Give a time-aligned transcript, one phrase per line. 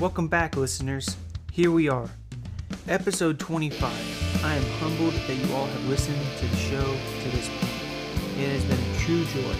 [0.00, 1.16] Welcome back, listeners.
[1.50, 2.08] Here we are,
[2.86, 4.44] episode 25.
[4.44, 8.38] I am humbled that you all have listened to the show to this point.
[8.38, 9.54] It has been a true joy.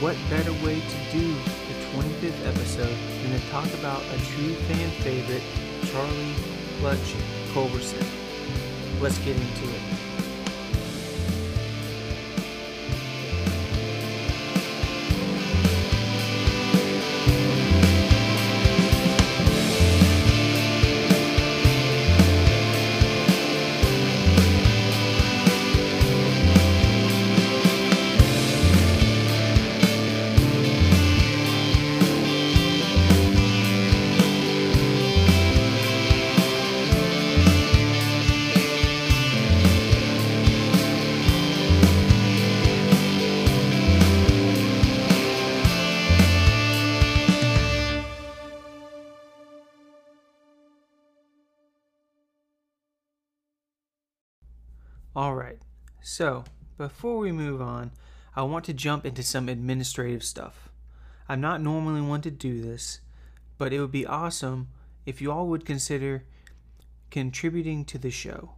[0.00, 4.90] What better way to do the 25th episode than to talk about a true fan
[5.02, 5.44] favorite,
[5.92, 6.34] Charlie
[6.80, 7.14] Clutch
[7.52, 8.04] Culberson?
[9.00, 9.95] Let's get into it.
[56.16, 56.44] So
[56.78, 57.90] before we move on,
[58.34, 60.70] I want to jump into some administrative stuff.
[61.28, 63.00] I'm not normally one to do this,
[63.58, 64.68] but it would be awesome
[65.04, 66.24] if you all would consider
[67.10, 68.52] contributing to the show.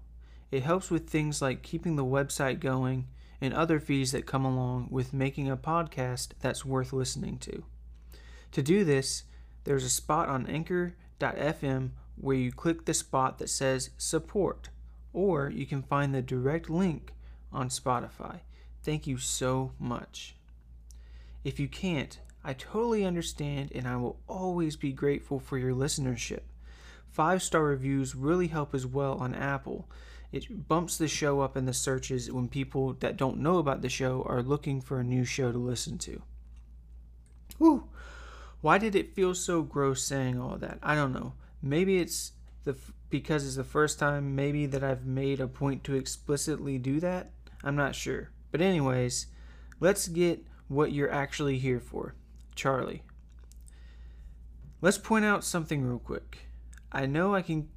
[0.52, 3.08] It helps with things like keeping the website going
[3.40, 7.64] and other fees that come along with making a podcast that's worth listening to.
[8.52, 9.24] To do this,
[9.64, 14.68] there's a spot on anchor.fm where you click the spot that says support
[15.12, 17.14] or you can find the direct link
[17.52, 18.40] on Spotify.
[18.82, 20.36] Thank you so much.
[21.44, 26.42] If you can't, I totally understand and I will always be grateful for your listenership.
[27.10, 29.88] Five star reviews really help as well on Apple.
[30.30, 33.88] It bumps the show up in the searches when people that don't know about the
[33.88, 36.22] show are looking for a new show to listen to.
[37.56, 37.88] Whew.
[38.60, 40.78] Why did it feel so gross saying all that?
[40.82, 41.32] I don't know.
[41.62, 42.32] Maybe it's
[42.64, 42.76] the
[43.10, 47.30] because it's the first time maybe that I've made a point to explicitly do that.
[47.62, 48.30] I'm not sure.
[48.50, 49.26] But anyways,
[49.80, 52.14] let's get what you're actually here for.
[52.54, 53.02] Charlie.
[54.80, 56.38] Let's point out something real quick.
[56.92, 57.68] I know I can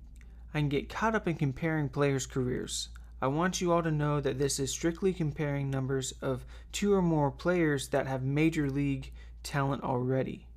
[0.53, 2.89] I can get caught up in comparing players' careers.
[3.22, 7.01] I want you all to know that this is strictly comparing numbers of two or
[7.01, 9.11] more players that have major league
[9.44, 10.47] talent already.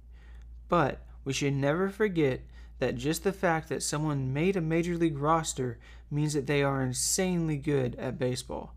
[0.69, 2.41] But we should never forget
[2.78, 5.78] that just the fact that someone made a major league roster
[6.10, 8.75] means that they are insanely good at baseball.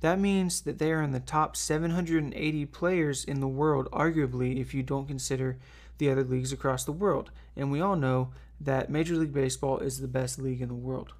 [0.00, 4.72] That means that they are in the top 780 players in the world, arguably, if
[4.72, 5.58] you don't consider
[5.98, 7.30] the other leagues across the world.
[7.56, 11.12] And we all know that Major League Baseball is the best league in the world.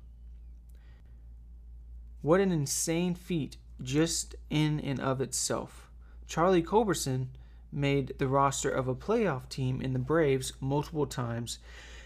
[2.23, 5.89] What an insane feat just in and of itself.
[6.27, 7.29] Charlie Culberson
[7.73, 11.59] made the roster of a playoff team in the Braves multiple times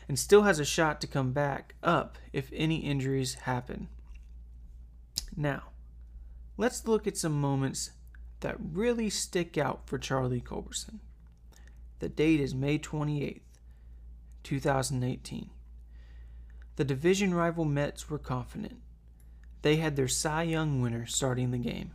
[0.09, 3.89] and still has a shot to come back up if any injuries happen.
[5.37, 5.72] Now,
[6.57, 7.91] let's look at some moments
[8.41, 11.01] that really stick out for Charlie Culberson.
[12.01, 13.43] The date is May 28th,
[14.43, 15.51] 2018.
[16.77, 18.79] The division rival Mets were confident.
[19.63, 21.93] They had their Cy Young winner starting the game.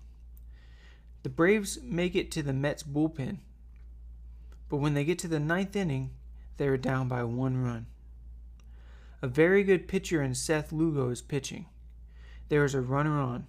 [1.23, 3.39] The Braves make it to the Mets bullpen,
[4.69, 6.11] but when they get to the ninth inning,
[6.57, 7.87] they are down by one run.
[9.21, 11.65] A very good pitcher in Seth Lugo is pitching.
[12.49, 13.47] There is a runner on.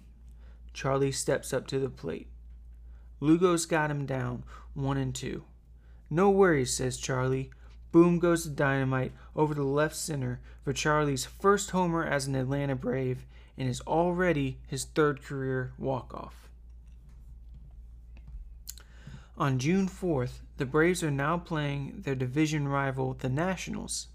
[0.73, 2.27] Charlie steps up to the plate.
[3.19, 4.43] Lugo's got him down,
[4.73, 5.43] one and two.
[6.09, 7.51] No worries, says Charlie.
[7.91, 12.75] Boom goes the dynamite over the left center for Charlie's first homer as an Atlanta
[12.75, 13.25] Brave
[13.57, 16.49] and is already his third career walk-off.
[19.37, 24.07] On June 4th, the Braves are now playing their division rival, the Nationals.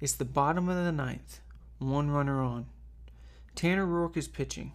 [0.00, 1.40] It's the bottom of the ninth.
[1.78, 2.66] One runner on.
[3.54, 4.72] Tanner Roark is pitching.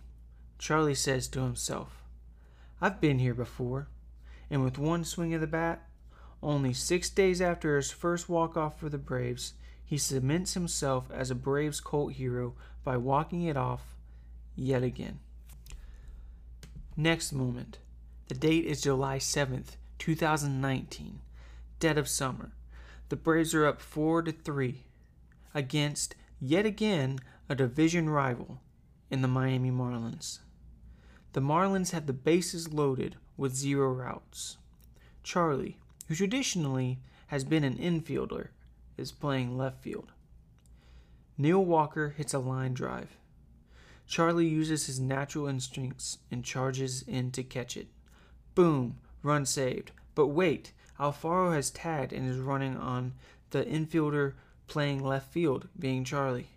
[0.58, 2.04] Charlie says to himself,
[2.82, 3.88] I've been here before.
[4.50, 5.88] And with one swing of the bat,
[6.42, 9.54] only six days after his first walk-off for the Braves,
[9.84, 12.54] he cements himself as a Braves cult hero
[12.84, 13.96] by walking it off
[14.56, 15.20] yet again.
[16.96, 17.80] Next moment.
[18.28, 21.20] The date is July 7th, 2019.
[21.80, 22.52] Dead of summer.
[23.10, 24.84] The Braves are up 4 to 3
[25.54, 28.60] against yet again a division rival
[29.10, 30.40] in the Miami Marlins.
[31.38, 34.58] The Marlins have the bases loaded with zero outs.
[35.22, 36.98] Charlie, who traditionally
[37.28, 38.48] has been an infielder,
[38.98, 40.14] is playing left field.
[41.38, 43.18] Neil Walker hits a line drive.
[44.08, 47.90] Charlie uses his natural instincts and charges in to catch it.
[48.56, 49.92] Boom, run saved.
[50.16, 53.14] But wait, Alfaro has tagged and is running on
[53.52, 54.34] the infielder
[54.66, 56.48] playing left field, being Charlie.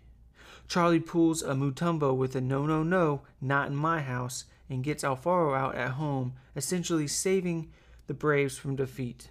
[0.67, 5.03] Charlie pulls a Mutombo with a no, no, no, not in my house, and gets
[5.03, 7.69] Alfaro out at home, essentially saving
[8.07, 9.29] the Braves from defeat.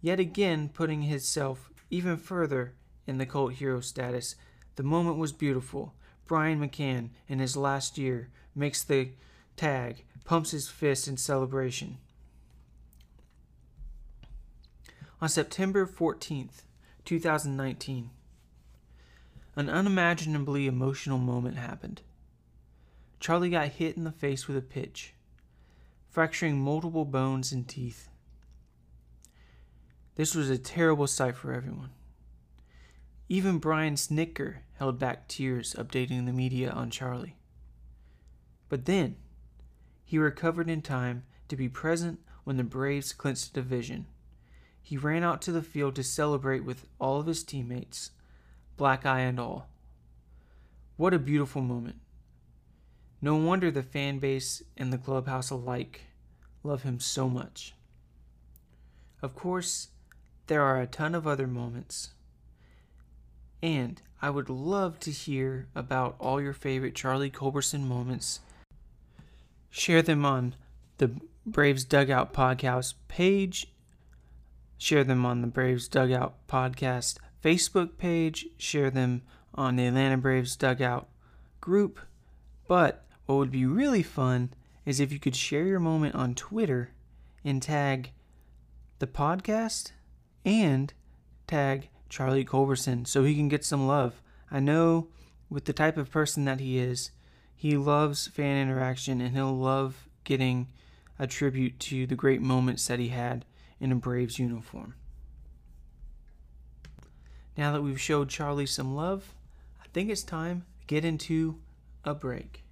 [0.00, 2.74] Yet again, putting himself even further
[3.04, 4.36] in the cult hero status.
[4.76, 5.94] The moment was beautiful.
[6.26, 9.10] Brian McCann, in his last year, makes the
[9.56, 11.98] tag, pumps his fist in celebration.
[15.20, 16.62] On September 14th,
[17.04, 18.10] 2019,
[19.56, 22.02] an unimaginably emotional moment happened.
[23.20, 25.12] Charlie got hit in the face with a pitch,
[26.08, 28.08] fracturing multiple bones and teeth.
[30.14, 31.90] This was a terrible sight for everyone.
[33.28, 37.36] Even Brian Snitker held back tears updating the media on Charlie.
[38.70, 39.16] But then,
[40.04, 44.06] he recovered in time to be present when the Braves clinched the division.
[44.82, 48.12] He ran out to the field to celebrate with all of his teammates,
[48.76, 49.68] black eye and all.
[50.96, 52.00] What a beautiful moment.
[53.22, 56.02] No wonder the fan base and the clubhouse alike
[56.62, 57.74] love him so much.
[59.22, 59.88] Of course,
[60.46, 62.10] there are a ton of other moments.
[63.62, 68.40] And I would love to hear about all your favorite Charlie Culberson moments.
[69.70, 70.54] Share them on
[70.98, 71.12] the
[71.44, 73.66] Braves Dugout Podcast page.
[74.78, 78.46] Share them on the Braves Dugout Podcast Facebook page.
[78.56, 79.22] Share them
[79.54, 81.08] on the Atlanta Braves Dugout
[81.60, 82.00] group.
[82.66, 84.50] But what would be really fun
[84.84, 86.90] is if you could share your moment on Twitter
[87.44, 88.10] and tag
[88.98, 89.92] the podcast
[90.44, 90.92] and
[91.46, 94.20] tag Charlie Culberson so he can get some love.
[94.50, 95.08] I know
[95.48, 97.12] with the type of person that he is,
[97.54, 100.66] he loves fan interaction and he'll love getting
[101.16, 103.44] a tribute to the great moments that he had
[103.78, 104.94] in a Braves uniform.
[107.56, 109.36] Now that we've showed Charlie some love,
[109.80, 111.60] I think it's time to get into
[112.04, 112.64] a break.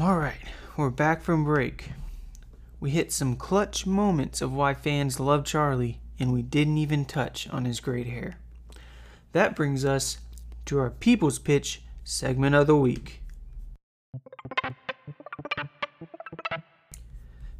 [0.00, 0.40] All right,
[0.78, 1.90] we're back from break.
[2.80, 7.46] We hit some clutch moments of why fans love Charlie, and we didn't even touch
[7.50, 8.38] on his great hair.
[9.32, 10.16] That brings us
[10.64, 13.20] to our People's Pitch segment of the week.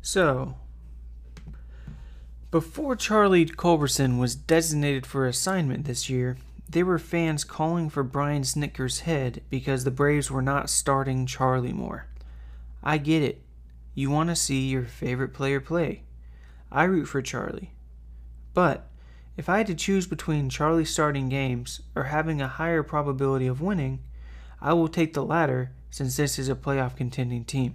[0.01, 0.55] So,
[2.51, 8.45] before Charlie Culberson was designated for assignment this year, there were fans calling for Brian
[8.45, 12.07] Snitker's head because the Braves were not starting Charlie more.
[12.83, 13.43] I get it.
[13.95, 16.05] You want to see your favorite player play.
[16.73, 17.73] I root for Charlie.
[18.55, 18.89] But
[19.37, 23.61] if I had to choose between Charlie starting games or having a higher probability of
[23.61, 24.01] winning,
[24.61, 27.75] I will take the latter since this is a playoff contending team.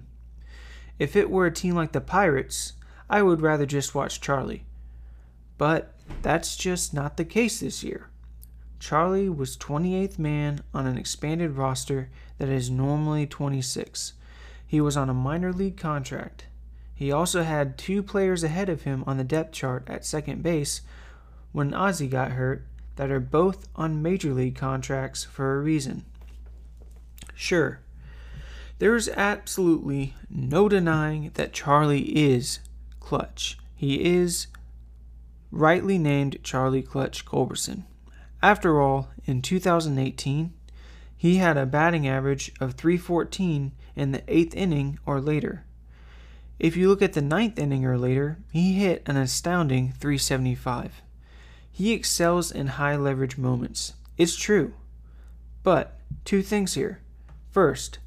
[0.98, 2.74] If it were a team like the Pirates,
[3.10, 4.64] I would rather just watch Charlie.
[5.58, 8.10] But that's just not the case this year.
[8.80, 14.14] Charlie was 28th man on an expanded roster that is normally 26,
[14.66, 16.46] he was on a minor league contract.
[16.94, 20.82] He also had two players ahead of him on the depth chart at second base
[21.52, 22.66] when Ozzie got hurt
[22.96, 26.06] that are both on major league contracts for a reason.
[27.34, 27.82] Sure,
[28.80, 32.60] there's absolutely no denying that Charlie is
[33.00, 33.58] clutch.
[33.76, 34.48] He is
[35.52, 37.84] rightly named Charlie Clutch Culberson.
[38.42, 40.54] After all, in 2018,
[41.18, 45.66] he had a batting average of 314 in the eighth inning or later.
[46.60, 51.02] If you look at the ninth inning or later, he hit an astounding 375.
[51.72, 53.94] He excels in high leverage moments.
[54.18, 54.74] It's true.
[55.64, 57.02] But, two things here.
[57.52, 58.00] First,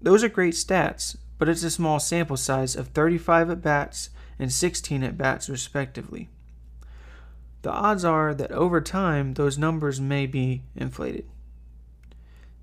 [0.00, 4.52] those are great stats, but it's a small sample size of 35 at bats and
[4.52, 6.28] 16 at bats, respectively.
[7.62, 11.26] The odds are that over time those numbers may be inflated.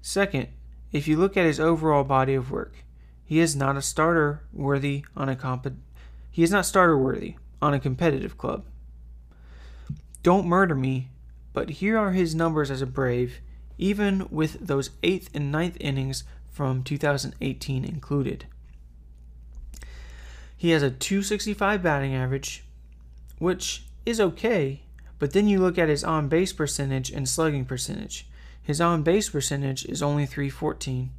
[0.05, 0.49] Second,
[0.91, 2.83] if you look at his overall body of work,
[3.23, 5.77] he is not a starter worthy on a comp-
[6.29, 8.65] he is not starter worthy on a competitive club.
[10.21, 11.07] Don't murder me,
[11.53, 13.39] but here are his numbers as a Brave,
[13.77, 18.45] even with those 8th and ninth innings from 2018 included.
[20.57, 22.65] He has a 265 batting average,
[23.39, 24.81] which is okay,
[25.17, 28.27] but then you look at his on base percentage and slugging percentage.
[28.63, 31.11] His on base percentage is only 314,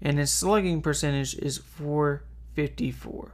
[0.00, 3.32] and his slugging percentage is 454,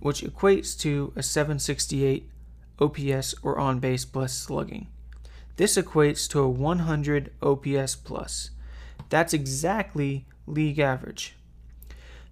[0.00, 2.28] which equates to a 768
[2.80, 4.88] OPS or on base plus slugging.
[5.56, 8.50] This equates to a 100 OPS plus.
[9.08, 11.36] That's exactly league average.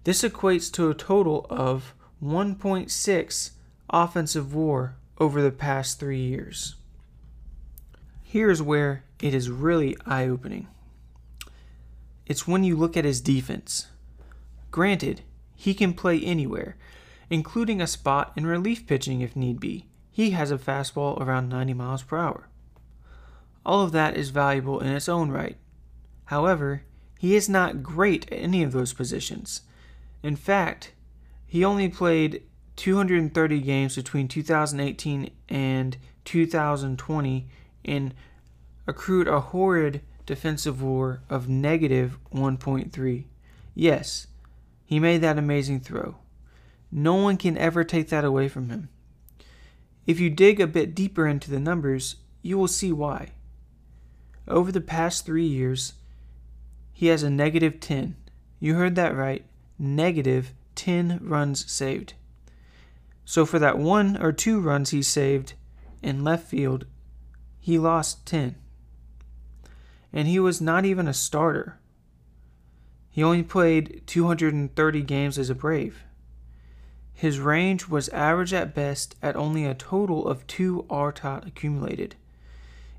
[0.03, 3.51] This equates to a total of 1.6
[3.89, 6.75] offensive war over the past three years.
[8.23, 10.67] Here's where it is really eye opening
[12.31, 13.87] it's when you look at his defense.
[14.71, 15.21] Granted,
[15.53, 16.77] he can play anywhere,
[17.29, 19.87] including a spot in relief pitching if need be.
[20.11, 22.47] He has a fastball around 90 miles per hour.
[23.65, 25.57] All of that is valuable in its own right.
[26.27, 26.83] However,
[27.19, 29.63] he is not great at any of those positions.
[30.23, 30.93] In fact,
[31.45, 32.43] he only played
[32.77, 37.47] 230 games between 2018 and 2020
[37.83, 38.13] and
[38.91, 43.23] accrued a horrid defensive war of negative 1.3.
[43.73, 44.27] Yes,
[44.85, 46.17] he made that amazing throw.
[46.91, 48.89] No one can ever take that away from him.
[50.05, 53.29] If you dig a bit deeper into the numbers, you will see why.
[54.45, 55.93] Over the past three years,
[56.91, 58.17] he has a negative 10.
[58.59, 59.45] You heard that right.
[59.79, 62.15] Negative 10 runs saved.
[63.23, 65.53] So for that one or two runs he saved
[66.03, 66.85] in left field,
[67.61, 68.55] he lost 10
[70.13, 71.79] and he was not even a starter.
[73.09, 76.03] He only played 230 games as a Brave.
[77.13, 82.15] His range was average at best at only a total of two RTOT accumulated.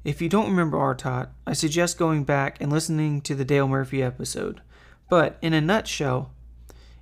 [0.05, 4.03] If you don't remember RTOT, I suggest going back and listening to the Dale Murphy
[4.03, 4.61] episode.
[5.09, 6.31] But in a nutshell,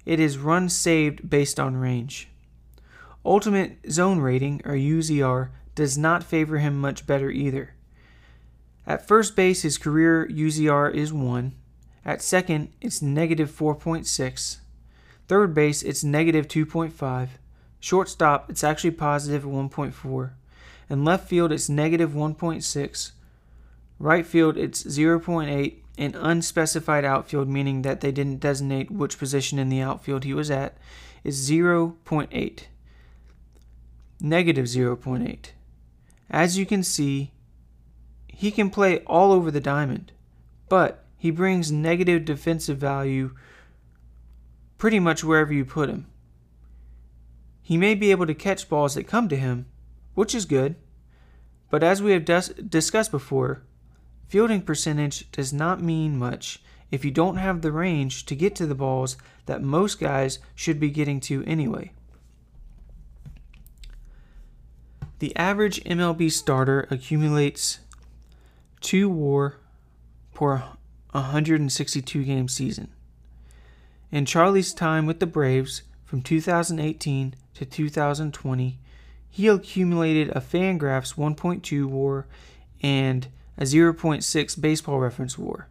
[0.07, 2.29] it is runs saved based on range.
[3.25, 7.75] Ultimate Zone Rating, or UZR, does not favor him much better either.
[8.91, 11.53] At first base, his career UZR is 1.
[12.05, 14.57] At second, it's negative 4.6.
[15.29, 17.29] Third base, it's negative 2.5.
[17.79, 20.31] Shortstop, it's actually positive 1.4.
[20.89, 23.13] And left field, it's negative 1.6.
[24.01, 25.77] Right field, it's 0.8.
[25.97, 30.51] And unspecified outfield, meaning that they didn't designate which position in the outfield he was
[30.51, 30.77] at,
[31.23, 32.63] is 0.8.
[34.21, 35.51] Negative 0.8.
[36.29, 37.31] As you can see,
[38.41, 40.13] he can play all over the diamond,
[40.71, 43.33] but he brings negative defensive value
[44.79, 46.07] pretty much wherever you put him.
[47.61, 49.67] He may be able to catch balls that come to him,
[50.15, 50.77] which is good,
[51.69, 53.63] but as we have dis- discussed before,
[54.27, 58.65] fielding percentage does not mean much if you don't have the range to get to
[58.65, 61.93] the balls that most guys should be getting to anyway.
[65.19, 67.81] The average MLB starter accumulates
[68.81, 69.59] two war
[70.33, 70.55] for
[71.13, 72.89] a 162 game season.
[74.11, 78.79] In Charlie's time with the Braves from 2018 to 2020,
[79.29, 82.27] he accumulated a Fangraphs 1.2 war
[82.83, 85.69] and a 0.6 baseball reference war.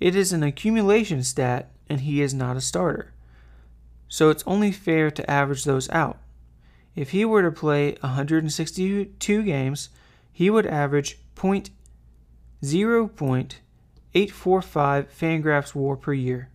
[0.00, 3.12] It is an accumulation stat, and he is not a starter.
[4.08, 6.18] So it's only fair to average those out.
[6.94, 9.90] If he were to play 162 games,
[10.32, 11.70] he would average 0.8
[12.62, 13.58] 0.845
[14.14, 16.48] Fangraphs WAR per year.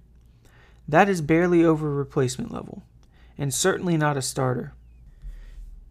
[0.87, 2.83] That is barely over replacement level,
[3.37, 4.73] and certainly not a starter.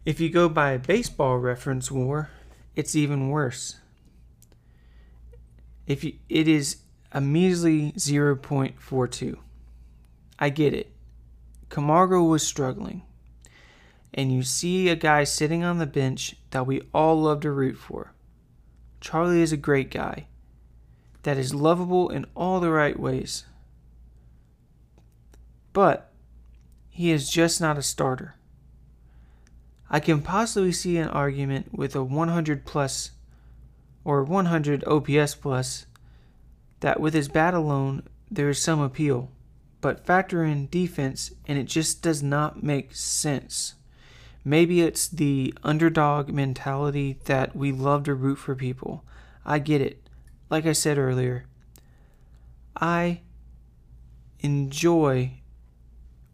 [0.05, 2.29] If you go by baseball reference WAR,
[2.75, 3.79] it's even worse.
[5.87, 6.77] If you, it is
[7.11, 9.37] a measly 0.42.
[10.39, 10.91] I get it.
[11.69, 13.03] Camargo was struggling.
[14.13, 17.77] And you see a guy sitting on the bench that we all love to root
[17.77, 18.13] for.
[19.03, 20.27] Charlie is a great guy
[21.23, 23.43] that is lovable in all the right ways.
[25.73, 26.09] But
[26.89, 28.35] he is just not a starter.
[29.89, 33.11] I can possibly see an argument with a 100 plus
[34.05, 35.85] or 100 OPS plus
[36.79, 39.31] that with his bat alone there is some appeal,
[39.81, 43.75] but factor in defense and it just does not make sense.
[44.45, 49.05] Maybe it's the underdog mentality that we love to root for people.
[49.45, 50.09] I get it.
[50.49, 51.45] Like I said earlier,
[52.75, 53.21] I
[54.39, 55.31] enjoy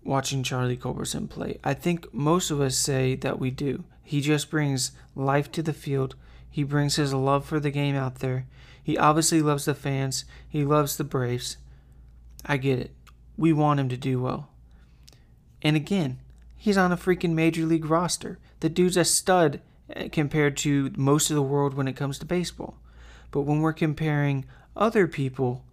[0.04, 1.60] watching Charlie Culberson play.
[1.64, 3.84] I think most of us say that we do.
[4.04, 6.16] He just brings life to the field.
[6.50, 8.48] He brings his love for the game out there.
[8.82, 10.26] He obviously loves the fans.
[10.48, 11.58] He loves the Braves.
[12.44, 12.96] I get it.
[13.38, 14.50] We want him to do well.
[15.62, 16.20] And again,
[16.62, 18.38] He's on a freaking major league roster.
[18.60, 19.62] The dude's a stud
[19.96, 22.78] eh, compared to most of the world when it comes to baseball.
[23.32, 24.44] But when we're comparing
[24.76, 25.64] other people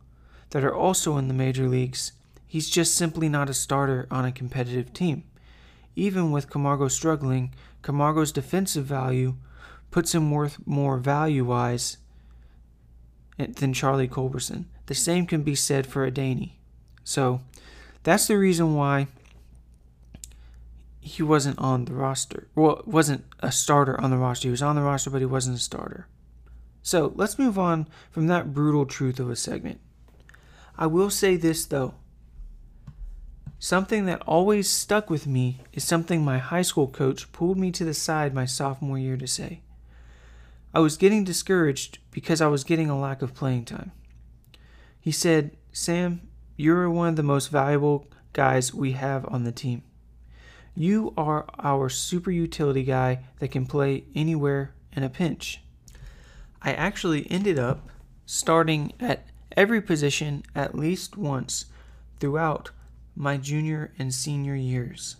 [0.50, 2.12] that are also in the major leagues,
[2.46, 5.24] he's just simply not a starter on a competitive team.
[5.96, 7.52] Even with Camargo struggling,
[7.82, 9.34] Camargo's defensive value
[9.90, 11.96] puts him worth more value wise
[13.36, 14.66] than Charlie Culberson.
[14.86, 16.52] The same can be said for Adeiny.
[17.02, 17.40] So
[18.04, 19.08] that's the reason why
[21.06, 22.48] he wasn't on the roster.
[22.56, 24.48] Well, wasn't a starter on the roster.
[24.48, 26.08] He was on the roster, but he wasn't a starter.
[26.82, 29.80] So let's move on from that brutal truth of a segment.
[30.76, 31.94] I will say this though.
[33.58, 37.84] Something that always stuck with me is something my high school coach pulled me to
[37.84, 39.60] the side my sophomore year to say.
[40.74, 43.92] I was getting discouraged because I was getting a lack of playing time.
[45.00, 49.84] He said, Sam, you're one of the most valuable guys we have on the team.
[50.78, 55.62] You are our super utility guy that can play anywhere in a pinch.
[56.60, 57.88] I actually ended up
[58.26, 61.64] starting at every position at least once
[62.20, 62.72] throughout
[63.14, 65.16] my junior and senior years.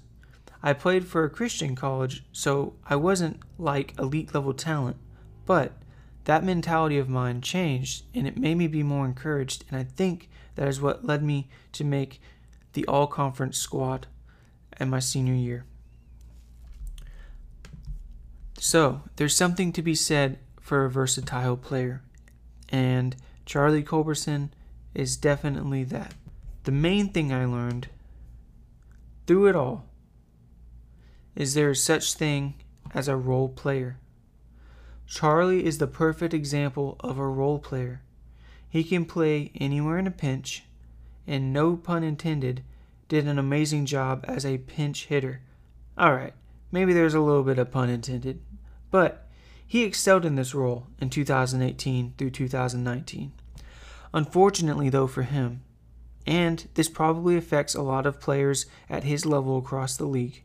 [0.63, 4.99] I played for a Christian college, so I wasn't like elite level talent,
[5.47, 5.73] but
[6.25, 10.29] that mentality of mine changed and it made me be more encouraged, and I think
[10.57, 12.21] that is what led me to make
[12.75, 14.07] the all conference squad
[14.79, 15.65] in my senior year.
[18.59, 22.03] So, there's something to be said for a versatile player,
[22.69, 23.15] and
[23.45, 24.51] Charlie Culberson
[24.95, 26.15] is definitely that.
[26.65, 27.89] The main thing I learned
[29.27, 29.85] through it all
[31.37, 32.55] is there is such thing
[32.95, 33.99] as a role player.
[35.07, 38.01] Charlie is the perfect example of a role player.
[38.69, 40.65] He can play anywhere in a pinch,
[41.27, 42.65] and no pun intended,
[43.09, 45.43] did an amazing job as a pinch hitter.
[45.99, 46.35] Alright,
[46.73, 48.41] maybe there's a little bit of pun intended,
[48.91, 49.29] but
[49.67, 53.33] he excelled in this role in 2018 through 2019.
[54.13, 55.63] Unfortunately, though, for him,
[56.27, 60.43] and this probably affects a lot of players at his level across the league,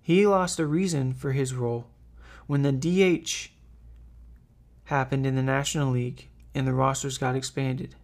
[0.00, 1.86] he lost a reason for his role.
[2.46, 3.50] When the DH
[4.84, 7.94] happened in the National League and the rosters got expanded,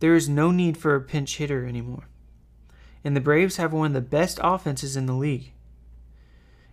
[0.00, 2.04] there is no need for a pinch hitter anymore
[3.04, 5.52] and the Braves have one of the best offenses in the league.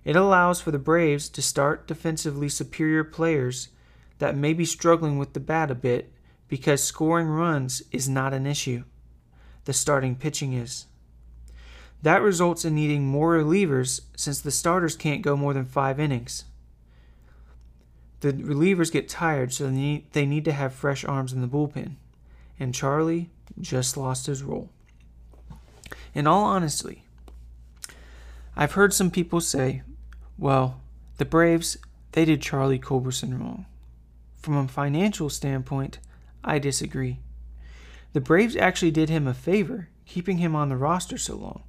[0.03, 3.69] It allows for the Braves to start defensively superior players
[4.19, 6.11] that may be struggling with the bat a bit
[6.47, 8.83] because scoring runs is not an issue.
[9.65, 10.85] The starting pitching is.
[12.03, 16.45] That results in needing more relievers since the starters can't go more than five innings.
[18.19, 21.95] The relievers get tired, so they need, to have fresh arms in the bullpen.
[22.59, 24.69] And Charlie just lost his role.
[26.15, 27.03] In all honesty,
[28.55, 29.81] I've heard some people say,
[30.37, 30.79] well,
[31.17, 31.77] the Braves,
[32.13, 33.65] they did Charlie Culberson wrong.
[34.37, 35.99] From a financial standpoint,
[36.41, 37.19] I disagree.
[38.13, 41.63] The Braves actually did him a favor keeping him on the roster so long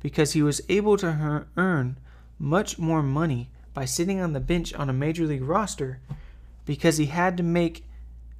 [0.00, 1.96] because he was able to earn
[2.36, 6.00] much more money by sitting on the bench on a major league roster
[6.66, 7.86] because he had to make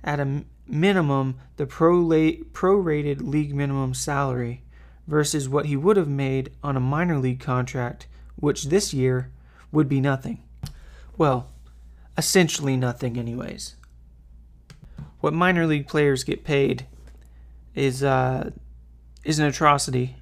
[0.02, 4.63] at a minimum the pro-rated league minimum salary
[5.06, 9.30] versus what he would have made on a minor league contract, which this year
[9.70, 10.42] would be nothing.
[11.16, 11.50] Well,
[12.16, 13.76] essentially nothing, anyways.
[15.20, 16.86] What minor league players get paid
[17.74, 18.50] is uh,
[19.24, 20.16] is an atrocity,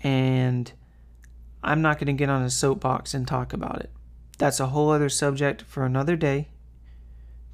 [0.00, 0.70] and
[1.62, 3.90] I'm not going to get on a soapbox and talk about it.
[4.38, 6.48] That's a whole other subject for another day.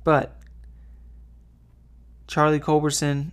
[0.05, 0.41] But
[2.27, 3.33] Charlie Culberson,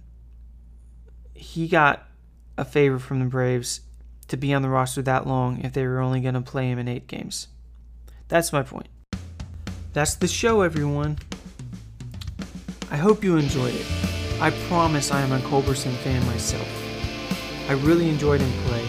[1.33, 2.07] he got
[2.57, 3.81] a favor from the Braves
[4.27, 6.79] to be on the roster that long if they were only going to play him
[6.79, 7.47] in eight games.
[8.27, 8.87] That's my point.
[9.93, 11.19] That's the show, everyone.
[12.91, 13.85] I hope you enjoyed it.
[14.41, 16.67] I promise I am a Culberson fan myself.
[17.69, 18.85] I really enjoyed him play.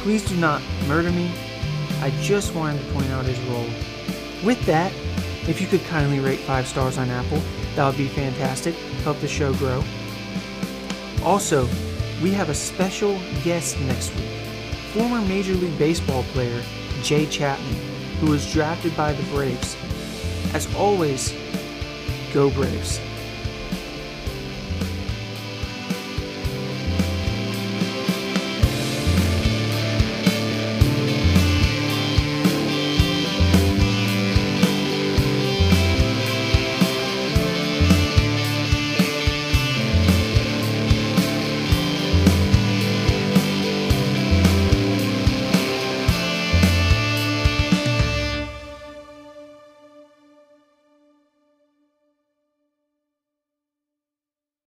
[0.00, 1.30] Please do not murder me.
[2.00, 3.66] I just wanted to point out his role.
[4.44, 4.92] With that,
[5.48, 7.40] if you could kindly rate 5 stars on Apple,
[7.74, 8.74] that would be fantastic.
[9.04, 9.82] Help the show grow.
[11.22, 11.66] Also,
[12.22, 14.38] we have a special guest next week
[14.92, 16.62] former Major League Baseball player
[17.02, 17.76] Jay Chapman,
[18.20, 19.76] who was drafted by the Braves.
[20.54, 21.34] As always,
[22.32, 22.98] go Braves.